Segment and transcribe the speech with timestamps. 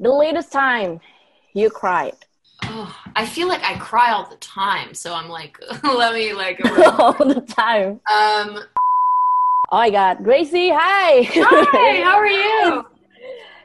[0.00, 1.00] The latest time
[1.54, 2.14] you cried.
[2.62, 6.60] Oh, I feel like I cry all the time, so I'm like, let me like.
[6.98, 8.00] all the time.
[8.12, 8.62] Um.
[9.70, 11.22] Oh my God, Gracie, hi.
[11.24, 12.86] Hi, how are you?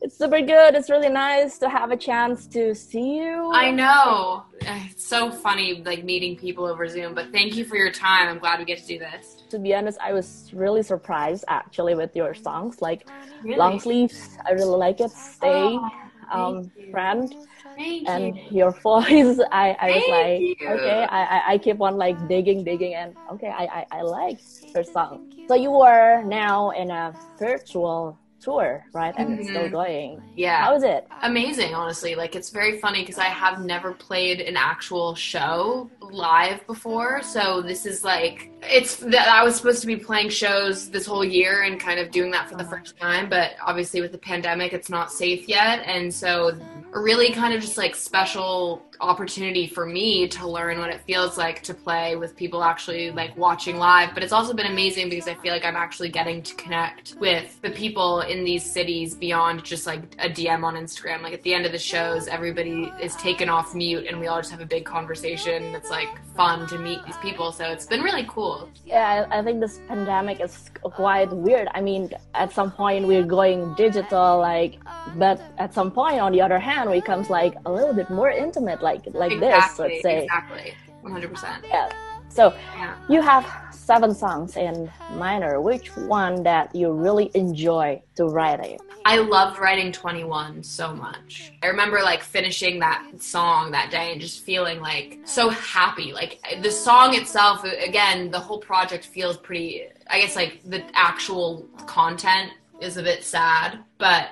[0.00, 0.74] It's super good.
[0.76, 3.50] It's really nice to have a chance to see you.
[3.52, 4.44] I know.
[4.60, 7.14] It's so funny, like meeting people over Zoom.
[7.14, 8.28] But thank you for your time.
[8.28, 9.42] I'm glad we get to do this.
[9.50, 13.08] To be honest, I was really surprised actually with your songs, like
[13.42, 13.56] Really?
[13.56, 14.36] long sleeves.
[14.46, 15.10] I really like it.
[15.10, 15.90] Stay, Oh,
[16.30, 17.34] um, thank friend,
[17.76, 18.40] Thank and you.
[18.50, 19.38] your voice.
[19.52, 20.54] I, I was like, you.
[20.68, 21.06] okay.
[21.08, 24.40] I, I, I keep on like digging, digging, and okay, I, I, I like
[24.74, 25.20] your song.
[25.48, 29.14] So you are now in a virtual tour, right?
[29.16, 29.72] And it's still Mhm.
[29.72, 30.22] going.
[30.36, 30.64] Yeah.
[30.64, 31.06] How is it?
[31.22, 36.64] amazing honestly like it's very funny because i have never played an actual show live
[36.68, 41.04] before so this is like it's that i was supposed to be playing shows this
[41.04, 44.18] whole year and kind of doing that for the first time but obviously with the
[44.18, 46.52] pandemic it's not safe yet and so
[46.94, 51.36] a really kind of just like special opportunity for me to learn what it feels
[51.36, 55.26] like to play with people actually like watching live but it's also been amazing because
[55.28, 59.64] i feel like i'm actually getting to connect with the people in these cities beyond
[59.64, 63.14] just like a dm on instagram like at the end of the shows everybody is
[63.16, 66.78] taken off mute and we all just have a big conversation it's like fun to
[66.78, 70.70] meet these people so it's been really cool Yeah, I I think this pandemic is
[70.82, 71.68] quite weird.
[71.74, 74.78] I mean, at some point we're going digital, like,
[75.16, 78.30] but at some point, on the other hand, we comes like a little bit more
[78.30, 80.24] intimate, like like this, let's say.
[80.24, 81.88] exactly 100% Yeah.
[82.28, 85.62] So yeah you have seven songs in minor.
[85.62, 88.80] Which one that you really enjoy to write it?
[89.06, 91.52] I loved writing 21 so much.
[91.62, 96.12] I remember like finishing that song that day and just feeling like so happy.
[96.12, 101.66] Like the song itself, again, the whole project feels pretty, I guess like the actual
[101.86, 104.28] content is a bit sad, but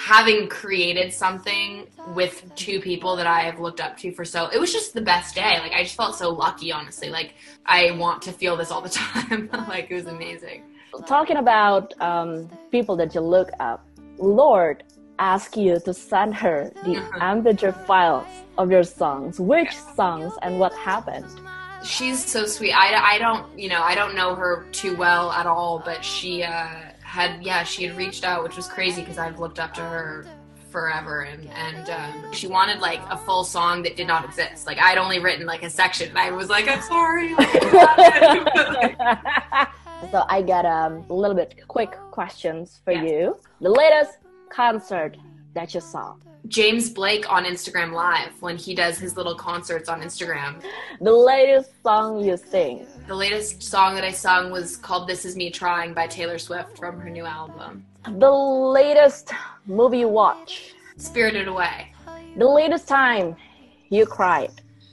[0.00, 4.58] having created something with two people that I have looked up to for so, it
[4.58, 5.58] was just the best day.
[5.58, 7.10] Like I just felt so lucky, honestly.
[7.10, 7.34] Like
[7.66, 9.50] I want to feel this all the time.
[9.68, 10.62] like it was amazing.
[11.06, 13.86] Talking about um, people that you look up,
[14.16, 14.84] Lorde
[15.18, 18.26] asked you to send her the MP3 files
[18.56, 19.38] of your songs.
[19.38, 21.26] Which songs and what happened?
[21.82, 22.72] she's so sweet.
[22.72, 26.42] I, I don't, you know, I don't know her too well at all, but she
[26.42, 29.80] uh, had, yeah, she had reached out, which was crazy because I've looked up to
[29.80, 30.24] her
[30.70, 34.78] forever and and um, she wanted like a full song that did not exist like
[34.78, 37.30] i'd only written like a section and i was like i'm sorry
[40.10, 43.02] so I got um, a little bit quick questions for Yeah.
[43.02, 43.36] you.
[43.60, 45.16] The latest concert
[45.54, 46.14] that you saw.
[46.48, 50.62] James blake on instagram live when he does his little concerts on instagram
[51.00, 52.86] The latest song you sing.
[53.06, 56.76] the latest song that i sung was called this is me trying by taylor swift
[56.78, 59.32] from her new album The latest
[59.66, 60.74] movie you watch.
[60.96, 61.92] spirited away
[62.36, 63.36] The latest time
[63.90, 64.52] you cried.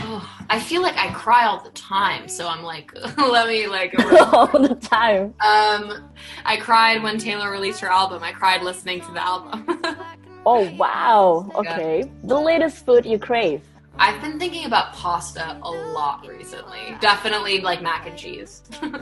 [0.00, 3.92] Oh, I feel like I cry all the time, so I'm like, let me like.
[4.32, 5.34] All the time.
[5.40, 6.08] Um,
[6.44, 8.22] I cried when Taylor released her album.
[8.22, 9.66] I cried listening to the album.
[10.46, 11.50] Oh wow.
[11.54, 12.10] Okay.
[12.24, 13.62] The latest food you crave.
[14.00, 16.94] I've been thinking about pasta a lot recently.
[17.00, 18.62] Definitely like mac and cheese.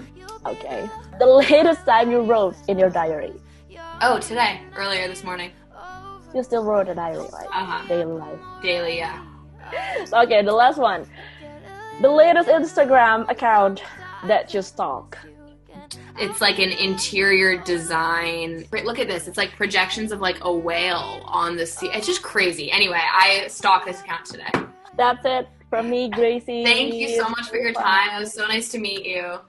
[0.47, 0.89] Okay.
[1.19, 3.33] The latest time you wrote in your diary.
[4.01, 5.51] oh, today, earlier this morning,
[6.33, 7.49] You still wrote a diary, right?
[7.53, 7.89] Uh-huh.
[7.89, 8.39] Daily life.
[8.63, 8.97] daily.
[8.99, 9.25] Yeah.
[10.13, 11.05] Okay, the last one.
[12.01, 13.83] The latest Instagram account
[14.29, 15.19] that you stalk.
[16.19, 18.67] It's like an interior design.
[18.85, 19.29] Look at this.
[19.29, 21.91] It's like projections of like a whale on the sea.
[21.93, 22.71] It's just crazy.
[22.71, 24.51] Anyway, I stalked this account today.
[24.97, 26.65] That's it from me, Gracie.
[26.65, 28.17] Thank you so much for your time.
[28.17, 29.41] It was so nice to meet you.